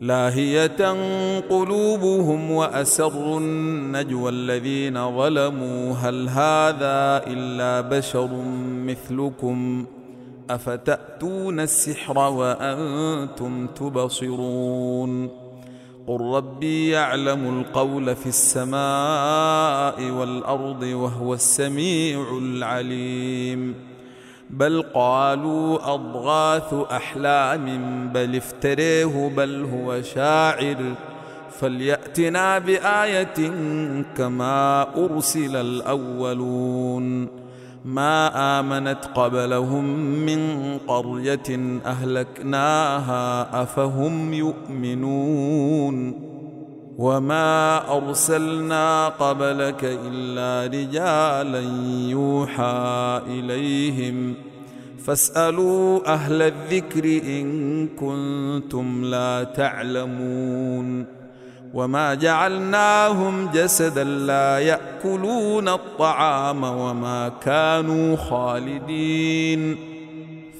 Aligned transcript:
لاهية 0.00 0.94
قلوبهم 1.40 2.50
وأسروا 2.50 3.40
النجوى 3.40 4.30
الذين 4.30 5.16
ظلموا. 5.16 5.92
هل 5.92 6.28
هذا 6.28 7.22
إلا 7.26 7.80
بشر 7.80 8.28
مثلكم؟ 8.86 9.86
أفتأتون 10.50 11.60
السحر 11.60 12.18
وأنتم 12.18 13.66
تبصرون؟ 13.66 15.28
قل 16.06 16.20
ربي 16.20 16.88
يعلم 16.88 17.60
القول 17.60 18.16
في 18.16 18.26
السماء 18.26 20.10
والأرض 20.10 20.82
وهو 20.82 21.34
السميع 21.34 22.38
العليم. 22.42 23.74
بل 24.50 24.84
قالوا 24.94 25.94
أضغاث 25.94 26.74
أحلام 26.92 28.08
بل 28.08 28.36
افتريه 28.36 29.32
بل 29.36 29.66
هو 29.72 30.02
شاعر. 30.02 30.94
فليأتنا 31.60 32.58
بآية 32.58 33.50
كما 34.16 34.86
أرسل 34.96 35.56
الأولون. 35.56 37.28
ما 37.84 38.60
آمنت 38.60 39.04
قبلهم 39.14 39.84
من 40.26 40.78
قرية 40.88 41.80
أهلكناها 41.86 43.62
أفهم 43.62 44.34
يؤمنون؟ 44.34 46.26
وما 46.98 47.82
ارسلنا 47.96 49.08
قبلك 49.08 49.84
الا 49.84 50.66
رجالا 50.78 51.60
يوحى 52.10 53.22
اليهم 53.26 54.34
فاسالوا 55.04 56.14
أهل 56.14 56.42
الذكر 56.42 57.04
ان 57.04 57.88
كنتم 57.88 59.04
لا 59.04 59.44
تعلمون 59.44 61.06
وما 61.74 62.14
جعلناهم 62.14 63.50
جسدا 63.54 64.04
لا 64.04 64.58
ياكلون 64.58 65.68
الطعام 65.68 66.64
وما 66.64 67.28
كانوا 67.28 68.16
خالدين 68.16 69.95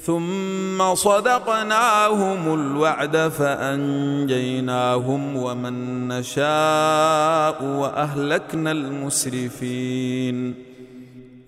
ثم 0.06 0.94
صدقناهم 0.94 2.54
الوعد 2.54 3.16
فأنجيناهم 3.38 5.36
ومن 5.36 6.08
نشاء 6.08 7.64
وأهلكنا 7.64 8.72
المسرفين. 8.72 10.54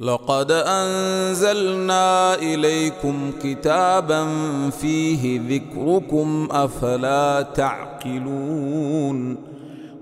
لقد 0.01 0.53
أنزلنا 0.53 2.35
إليكم 2.35 3.33
كتابا 3.43 4.27
فيه 4.71 5.41
ذكركم 5.49 6.49
أفلا 6.51 7.43
تعقلون. 7.55 9.37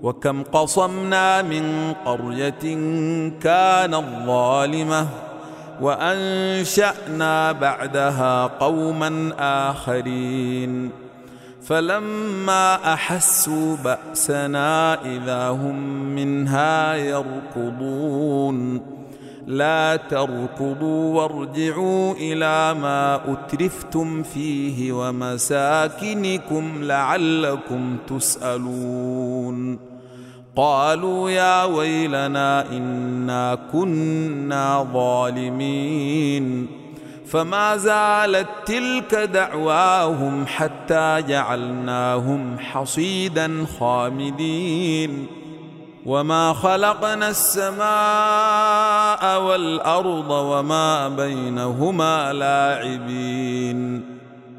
وكم 0.02 0.42
قصمنا 0.42 1.42
من 1.42 1.94
قرية 2.04 2.74
كانت 3.40 4.04
ظالمه 4.26 5.25
وأنشأنا 5.80 7.52
بعدها 7.52 8.46
قوما 8.46 9.32
آخرين. 9.70 10.90
فلما 11.66 12.92
أحسوا 12.92 13.76
بأسنا 13.76 15.04
إذا 15.04 15.48
هم 15.48 15.76
منها 16.14 16.94
يركضون. 16.94 18.80
لا 19.46 19.96
تركضوا 19.96 21.22
وارجعوا 21.22 22.14
إلى 22.14 22.74
ما 22.74 23.20
أترفتم 23.32 24.22
فيه 24.22 24.92
ومساكنكم 24.92 26.72
لعلكم 26.82 27.96
تسألون. 28.08 29.95
قالوا 30.56 31.30
يا 31.30 31.64
ويلنا 31.64 32.70
إنا 32.72 33.58
كنا 33.72 34.86
ظالمين 34.92 36.66
فما 37.26 37.76
زالت 37.76 38.48
تلك 38.66 39.14
دعواهم 39.14 40.46
حتى 40.46 41.22
جعلناهم 41.28 42.58
حصيدا 42.58 43.66
خامدين 43.80 45.26
وما 46.06 46.52
خلقنا 46.52 47.28
السماء 47.28 47.82
والأرض 49.42 50.30
وما 50.30 51.08
بينهما 51.08 52.32
لاعبين 52.32 54.15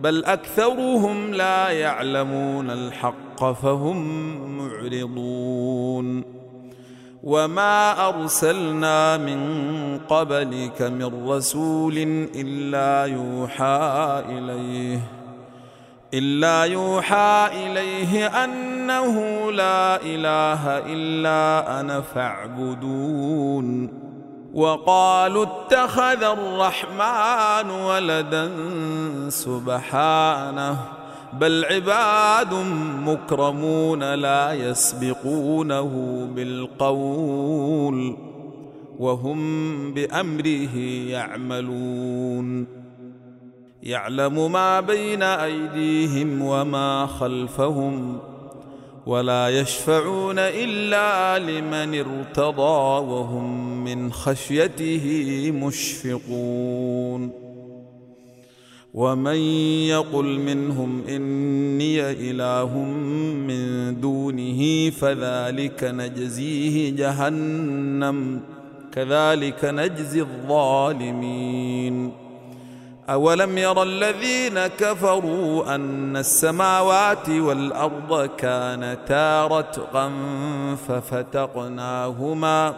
بل 0.00 0.24
أكثرهم 0.24 1.34
لا 1.34 1.68
يعلمون 1.68 2.70
الحق 2.70 3.52
فهم 3.52 3.98
معرضون. 4.58 6.40
وما 7.22 8.08
أرسلنا 8.08 9.16
من 9.16 9.40
قبلك 10.08 10.82
من 10.82 11.28
رسول 11.28 11.98
إلا 12.34 13.04
يوحى 13.14 14.22
إليه 14.28 15.00
إلا 16.14 16.64
يوحى 16.64 17.48
إليه 17.52 18.26
أنه 18.44 19.50
لا 19.52 20.02
إله 20.02 20.78
إلا 20.78 21.80
أنا 21.80 22.00
فاعبدون. 22.00 23.88
وقالوا 24.54 25.44
اتخذ 25.44 26.22
الرحمن 26.22 27.70
ولدا 27.70 28.50
سبحانه 29.28 30.76
بل 31.32 31.64
عباد 31.64 32.54
مكرمون 33.06 34.14
لا 34.14 34.52
يسبقونه 34.52 35.90
بالقول 36.34 38.16
وهم 38.98 39.94
بأمره 39.94 40.76
يعملون. 41.08 42.80
يعلم 43.82 44.52
ما 44.52 44.80
بين 44.80 45.22
أيديهم 45.22 46.42
وما 46.42 47.06
خلفهم 47.06 48.18
ولا 49.06 49.48
يشفعون 49.48 50.38
إلا 50.38 51.38
لمن 51.38 51.98
ارتضى 51.98 53.06
وهم 53.10 53.84
من 53.84 54.12
خشيته 54.12 55.06
مشفقون. 55.54 57.30
ومن 58.94 59.36
يقل 59.86 60.38
منهم 60.38 61.02
إني 61.08 62.10
إله 62.10 62.78
من 63.48 64.00
دونه 64.00 64.90
فذلك 64.90 65.84
نجزيه 65.84 66.96
جهنم 66.96 68.40
كذلك 68.92 69.64
نجزي 69.64 70.20
الظالمين. 70.20 72.12
أولم 73.10 73.58
ير 73.58 73.82
الذين 73.82 74.66
كفروا 74.66 75.74
أن 75.74 76.16
السماوات 76.16 77.28
والأرض 77.28 78.30
كانتا 78.36 79.46
رتقا 79.46 80.12
ففتقناهما 80.88 82.74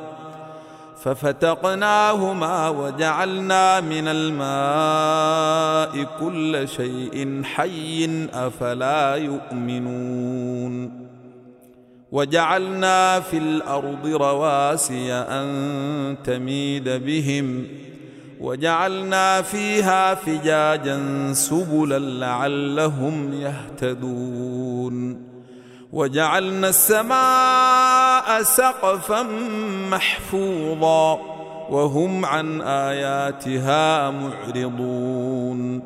ففتقناهما 1.03 2.69
وجعلنا 2.69 3.81
من 3.81 4.09
الماء 4.09 6.07
كل 6.21 6.69
شيء 6.69 7.43
حي 7.45 8.29
أفلا 8.35 9.15
يؤمنون 9.17 11.03
وجعلنا 12.13 13.21
في 13.21 13.39
الأرض 13.39 14.07
رواسي 14.07 15.13
أن 15.13 16.17
تميد 16.25 16.89
بهم 16.89 17.67
وجعلنا 18.43 19.43
فيها 19.43 20.15
فجاجا 20.15 21.33
سبلا 21.33 21.99
لعلهم 21.99 23.35
يهتدون. 23.35 25.27
وجعلنا 25.93 26.69
السماء 26.69 28.43
سقفا 28.43 29.23
محفوظا 29.91 31.21
وهم 31.71 32.25
عن 32.25 32.61
آياتها 32.61 34.11
معرضون. 34.11 35.83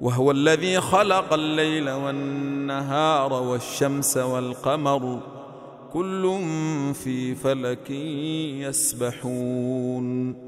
وهو 0.00 0.30
الذي 0.30 0.80
خلق 0.80 1.32
الليل 1.32 1.90
والنهار 1.90 3.32
والشمس 3.32 4.16
والقمر 4.16 5.20
كل 5.92 6.38
في 6.94 7.34
فلك 7.34 7.90
يسبحون. 8.60 10.47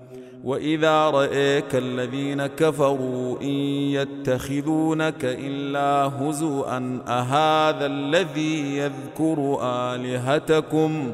وإذا 0.43 1.09
رأيك 1.09 1.75
الذين 1.75 2.47
كفروا 2.47 3.41
إن 3.41 3.47
يتخذونك 3.47 5.23
إلا 5.23 6.11
هزوا 6.19 6.77
أهذا 7.07 7.85
الذي 7.85 8.77
يذكر 8.77 9.59
آلهتكم؟ 9.61 11.11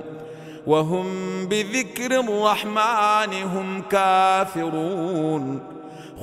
وهم 0.68 1.08
بذكر 1.48 2.20
الرحمن 2.20 3.34
هم 3.44 3.82
كافرون. 3.92 5.60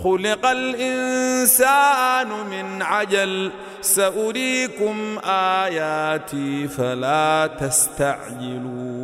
خلق 0.05 0.47
الإنسان 0.47 2.29
من 2.29 2.83
عجل 2.83 3.51
سأريكم 3.81 5.19
آياتي 5.25 6.69
فلا 6.69 7.51
تستعجلون. 7.61 9.04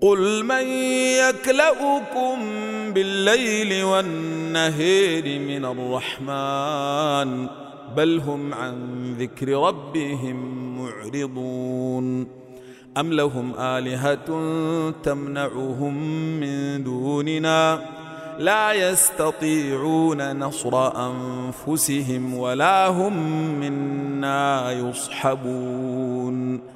قل 0.00 0.44
من 0.44 0.66
يكلؤكم 1.28 2.36
بالليل 2.92 3.84
والنهير 3.84 5.40
من 5.40 5.64
الرحمن 5.64 7.48
بل 7.96 8.20
هم 8.20 8.54
عن 8.54 8.76
ذكر 9.18 9.48
ربهم 9.48 10.36
معرضون 10.78 12.26
ام 12.96 13.12
لهم 13.12 13.54
الهه 13.58 14.16
تمنعهم 15.02 15.94
من 16.40 16.84
دوننا 16.84 17.80
لا 18.38 18.72
يستطيعون 18.72 20.38
نصر 20.38 21.06
انفسهم 21.08 22.34
ولا 22.34 22.88
هم 22.88 23.16
منا 23.60 24.72
يصحبون 24.72 26.75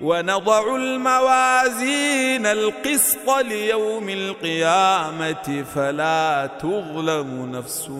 ونضع 0.00 0.76
الموازين 0.76 2.46
القسط 2.46 3.30
ليوم 3.48 4.08
القيامة 4.08 5.64
فلا 5.74 6.50
تظلم 6.60 7.52
نفس 7.56 7.90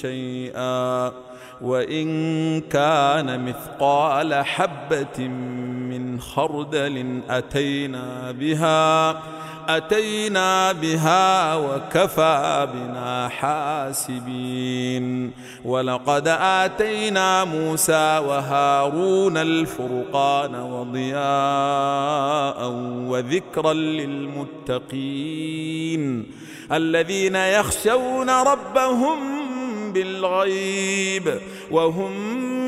شيئا 0.00 1.12
وإن 1.60 2.60
كان 2.60 3.44
مثقال 3.44 4.34
حبة 4.34 5.28
من 5.90 6.20
خردل 6.20 7.20
أتينا 7.30 8.32
بها 8.32 9.22
أتينا 9.68 10.72
بها 10.72 11.56
وكفى 11.56 12.68
بنا 12.74 13.28
حاسبين. 13.28 15.30
ولقد 15.64 16.28
آتينا 16.40 17.44
موسى 17.44 18.18
وهارون 18.26 19.36
الفرقان 19.36 20.54
وضياء 20.54 21.20
وذكرا 23.08 23.72
للمتقين 24.70 26.26
الذين 26.72 27.36
يخشون 27.36 28.30
ربهم 28.30 29.18
بالغيب 29.92 31.38
وهم 31.70 32.12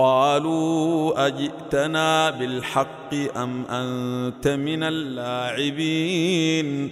قالوا 0.00 1.26
أجئتنا 1.26 2.30
بالحق 2.30 3.14
أم 3.36 3.64
أنت 3.70 4.48
من 4.48 4.82
اللاعبين؟ 4.82 6.90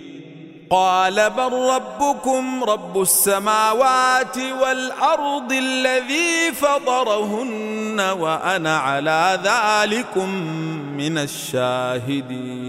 قال 0.70 1.30
بل 1.30 1.52
ربكم 1.52 2.64
رب 2.64 3.00
السماوات 3.00 4.36
والأرض 4.62 5.52
الذي 5.52 6.52
فطرهن 6.52 8.00
وأنا 8.00 8.78
على 8.78 9.40
ذلكم 9.44 10.28
من 10.96 11.18
الشاهدين. 11.18 12.68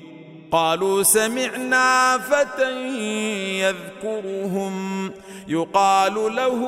قالوا 0.51 1.03
سمعنا 1.03 2.17
فتى 2.17 2.71
يذكرهم. 3.59 5.11
يقال 5.47 6.35
له 6.35 6.59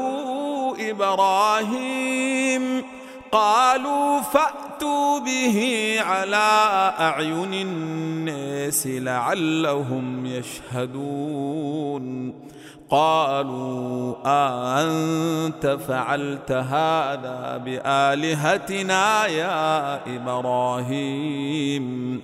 إبراهيم. 0.90 2.84
قالوا 3.32 4.22
فأتوا 4.22 5.20
به 5.20 5.98
على 6.02 6.92
أعين 7.00 7.54
الناس 7.54 8.88
لعلهم 8.88 10.26
يشهدون. 10.26 12.34
قالوا 12.90 14.16
أأنت 14.26 15.78
فعلت 15.88 16.52
هذا 16.52 17.62
بآلهتنا 17.66 19.26
يا 19.26 19.96
إبراهيم؟ 20.16 22.22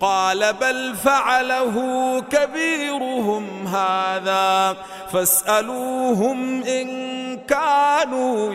قال 0.00 0.52
بل 0.52 0.94
فعله 0.94 1.74
كبيرهم 2.20 3.66
هذا 3.66 4.76
فاسألوهم 5.12 6.62
إن 6.62 7.16
كانوا 7.36 8.54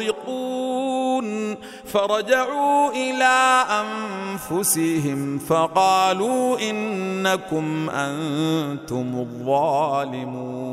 ينطقون 0.00 1.56
فرجعوا 1.84 2.90
إلى 2.90 3.64
أنفسهم 3.70 5.38
فقالوا 5.38 6.70
إنكم 6.70 7.90
أنتم 7.90 9.14
الظالمون 9.20 10.72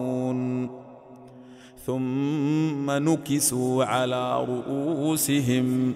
ثم 1.88 2.92
نكسوا 2.92 3.86
على 3.86 4.46
رؤوسهم 4.46 5.96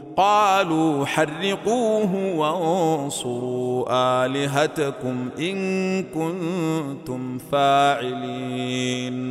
قالوا 0.17 1.05
حرقوه 1.05 2.35
وانصروا 2.35 3.85
آلهتكم 4.25 5.29
إن 5.39 6.03
كنتم 6.03 7.37
فاعلين. 7.51 9.21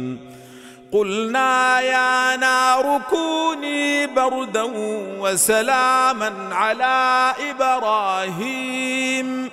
قلنا 0.92 1.80
يا 1.80 2.36
نار 2.36 3.00
كوني 3.10 4.06
بردا 4.06 4.62
وسلاما 5.20 6.32
على 6.52 7.34
إبراهيم 7.50 9.48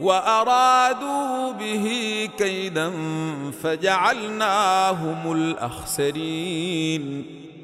وأرادوا 0.00 1.52
به 1.52 2.28
كيدا 2.38 2.92
فجعلناهم 3.62 5.32
الأخسرين. 5.32 7.26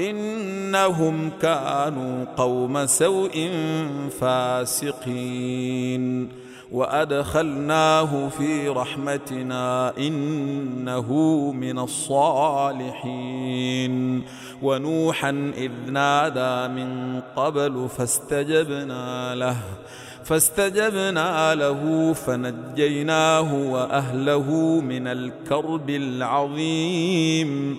إنهم 0.00 1.30
كانوا 1.42 2.24
قوم 2.36 2.86
سوء 2.86 3.50
فاسقين. 4.20 6.28
وأدخلناه 6.72 8.28
في 8.28 8.68
رحمتنا 8.68 9.98
إنه 9.98 11.12
من 11.52 11.78
الصالحين. 11.78 12.94
ونوحا 14.62 15.52
إذ 15.56 15.70
نادى 15.90 16.74
من 16.74 17.20
قبل 17.36 17.88
فاستجبنا 17.98 19.34
له 19.34 19.56
فاستجبنا 20.24 21.54
له 21.54 22.12
فنجيناه 22.12 23.54
وأهله 23.54 24.80
من 24.80 25.06
الكرب 25.06 25.90
العظيم. 25.90 27.78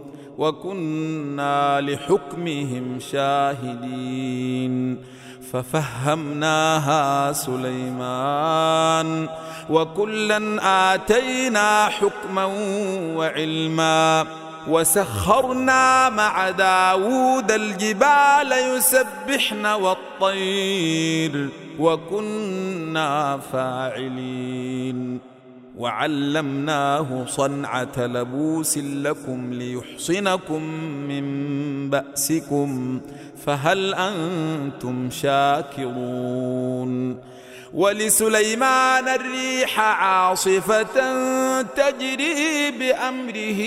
وكنا 0.41 1.81
لحكمهم 1.81 2.99
شاهدين. 3.11 4.97
ففهمناها 5.53 7.31
سليمان. 7.31 9.27
وكلا 9.69 10.59
آتينا 10.93 11.85
حكما 11.85 12.45
وعلما. 13.15 14.25
وسخرنا 14.67 16.09
مع 16.09 16.49
داود 16.49 17.51
الجبال 17.51 18.77
يسبحن 18.77 19.65
والطير. 19.65 21.49
وكنا 21.79 23.39
فاعلين. 23.53 25.30
وعلمناه 25.77 27.25
صنعة 27.27 27.97
لبوس 27.97 28.77
لكم 28.77 29.53
ليحصنكم 29.53 30.63
من 31.07 31.89
بأسكم 31.89 33.01
فهل 33.45 33.93
أنتم 33.93 35.09
شاكرون؟ 35.11 36.51
ولسليمان 37.73 39.07
الريح 39.07 39.79
عاصفة 39.79 40.83
تجري 41.61 42.71
بأمره 42.71 43.61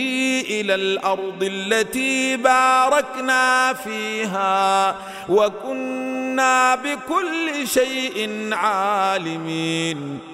إلى 0.50 0.74
الأرض 0.74 1.42
التي 1.42 2.36
باركنا 2.36 3.72
فيها 3.72 4.96
وكنا 5.28 6.74
بكل 6.74 7.68
شيء 7.68 8.48
عالمين. 8.52 10.33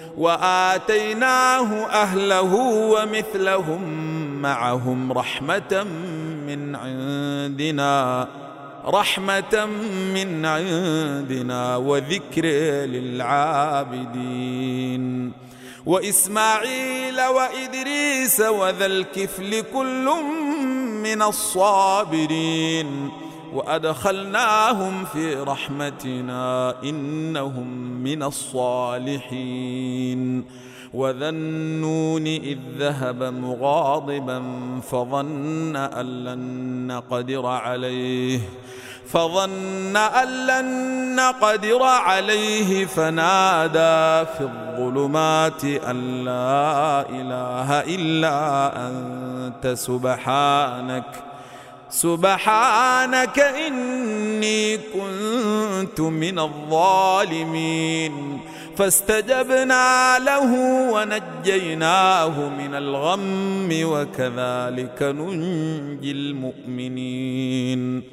وآتيناه 0.17 1.85
أهله 1.85 2.53
ومثلهم 2.93 3.81
معهم 4.41 5.11
رحمة 5.11 5.83
من 6.47 6.75
عندنا 6.75 8.27
رحمة 8.85 9.65
من 10.15 10.45
عندنا 10.45 11.75
وذكر 11.75 12.45
للعابدين. 12.85 14.21
وإسماعيل 15.85 17.21
وإدريس 17.21 18.39
وذا 18.39 18.85
الكفل 18.85 19.63
كل 19.73 20.09
من 21.03 21.21
الصابرين. 21.21 23.11
وأدخلناهم 23.53 25.05
في 25.05 25.35
رحمتنا 25.35 26.75
إنهم 26.83 27.67
من 28.03 28.23
الصالحين. 28.23 29.81
وذا 30.93 31.29
النون 31.29 32.27
إذ 32.27 32.57
ذهب 32.77 33.23
مغاضبا 33.23 34.43
فظن 34.91 35.75
أن 35.75 36.23
لن 36.23 36.87
نقدر 36.87 37.45
عليه 37.45 38.39
فظن 39.07 39.97
أن 39.97 40.47
لن 40.47 41.15
نقدر 41.15 41.83
عليه 41.83 42.85
فنادى 42.85 44.25
في 44.37 44.41
الظلمات 44.41 45.65
أن 45.65 46.25
لا 46.25 47.09
إله 47.09 47.79
إلا 47.79 48.71
أنت 48.87 49.67
سبحانك. 49.67 51.30
سبحانك 51.91 53.39
إني 53.39 54.77
كنت 54.77 56.01
من 56.01 56.39
الظالمين. 56.39 58.39
فاستجبنا 58.77 60.19
له 60.19 60.53
ونجيناه 60.91 62.49
من 62.49 62.75
الغم 62.75 63.69
وكذلك 63.71 65.01
ننجي 65.01 66.11
المؤمنين. 66.11 68.03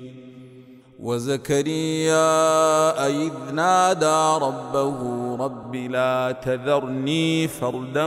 وزكريا 1.01 3.07
إذ 3.07 3.33
نادى 3.55 4.45
ربه 4.45 5.37
رب 5.37 5.75
لا 5.75 6.37
تذرني 6.45 7.49
فردا 7.49 8.05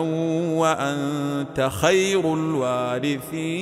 وأنت 0.58 1.70
خير 1.82 2.34
الوارثين. 2.34 3.62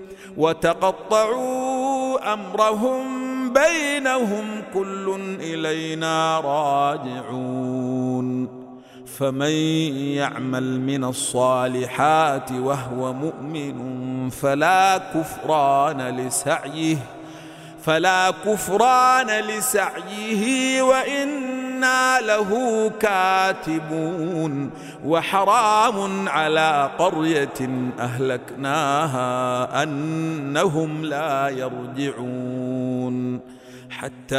وتقطعوا 0.37 2.33
أمرهم 2.33 3.03
بينهم 3.53 4.63
كل 4.73 5.19
إلينا 5.39 6.39
راجعون. 6.39 7.81
فمن 9.21 9.51
يعمل 10.17 10.81
من 10.81 11.03
الصالحات 11.03 12.51
وهو 12.51 13.13
مؤمن 13.13 14.29
فلا 14.29 14.97
كفران 14.97 16.01
لسعيه 16.01 16.97
فلا 17.83 18.31
كفران 18.45 19.27
لسعيه 19.27 20.81
وإن 20.81 21.29
إنا 21.81 22.21
له 22.21 22.91
كاتبون 22.99 24.71
وحرام 25.05 26.29
على 26.29 26.91
قرية 26.99 27.89
أهلكناها 27.99 29.83
أنهم 29.83 31.05
لا 31.05 31.49
يرجعون. 31.49 33.39
حتى 33.89 34.35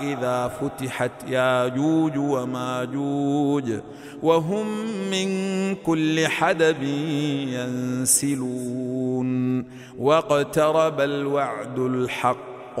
إذا 0.00 0.48
فتحت 0.48 1.10
ياجوج 1.28 2.18
وماجوج 2.18 3.72
وهم 4.22 4.66
من 5.10 5.28
كل 5.74 6.26
حدب 6.26 6.82
ينسلون. 8.12 9.64
واقترب 9.98 11.00
الوعد 11.00 11.78
الحق 11.78 12.80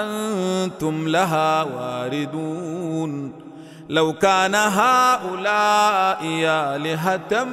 أنتم 0.00 1.08
لها 1.08 1.62
واردون. 1.62 3.32
لو 3.88 4.12
كان 4.12 4.54
هؤلاء 4.54 6.24
آلهة 6.44 7.44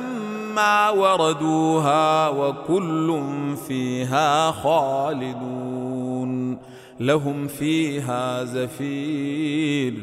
ما 0.56 0.90
وردوها 0.90 2.30
وكل 2.30 3.22
فيها 3.68 4.52
خالدون. 4.52 6.60
لهم 7.00 7.48
فيها 7.48 8.44
زفير 8.44 9.94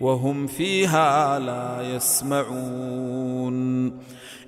وهم 0.00 0.46
فيها 0.46 1.38
لا 1.38 1.96
يسمعون. 1.96 3.86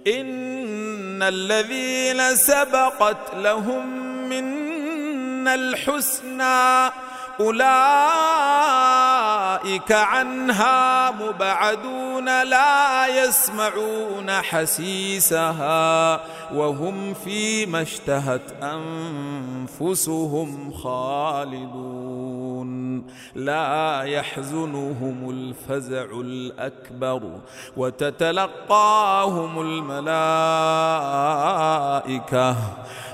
إن 0.07 1.23
الذين 1.23 2.37
سبقت 2.37 3.35
لهم 3.37 3.87
منا 4.29 5.55
الحسنى 5.55 6.93
أولئك 7.41 7.67
عنها 9.93 11.11
مبعدون 11.11 12.43
لا 12.43 13.07
يسمعون 13.25 14.31
حسيسها 14.31 16.21
وهم 16.55 17.15
فيما 17.15 17.83
اشتهت 17.83 18.43
أنفسهم 18.63 20.73
خالدون 20.73 22.26
لا 23.35 24.03
يحزنهم 24.03 25.31
الفزع 25.31 26.07
الأكبر 26.21 27.41
وتتلقاهم 27.77 29.61
الملائكة. 29.61 30.07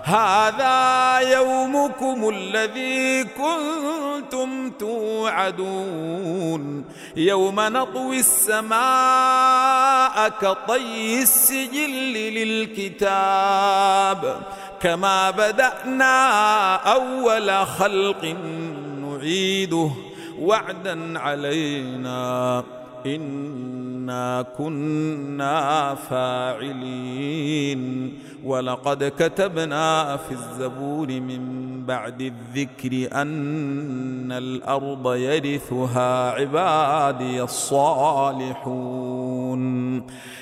هذا 0.05 1.19
يومكم 1.19 2.29
الذي 2.29 3.25
كنتم 3.25 4.71
توعدون. 4.71 6.85
يوم 7.17 7.61
نطوي 7.61 8.19
السماء 8.19 10.29
كطي 10.29 11.23
السجل 11.23 12.13
للكتاب. 12.35 14.41
كما 14.81 15.31
بدأنا 15.31 16.75
أول 16.75 17.67
خلق 17.67 18.37
نعيده 19.23 19.91
وعدا 20.41 21.19
علينا. 21.19 22.65
إنا 23.07 24.45
كنا 24.59 25.95
فاعلين. 25.95 27.83
ولقد 28.45 29.13
كتبنا 29.19 30.17
في 30.17 30.33
الزبور 30.33 31.07
من 31.07 31.43
بعد 31.87 32.21
الذكر 32.21 33.21
أن 33.23 34.33
الأرض 34.33 35.15
يرثها 35.15 36.31
عبادي 36.31 37.43
الصالحون. 37.43 38.63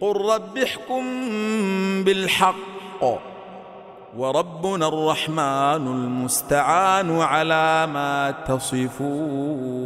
قل 0.00 0.16
رب 0.16 0.58
احكم 0.58 1.04
بالحق 2.04 3.04
وربنا 4.16 4.88
الرحمن 4.88 5.86
المستعان 5.88 7.20
على 7.20 7.86
ما 7.86 8.30
تصفون 8.48 9.76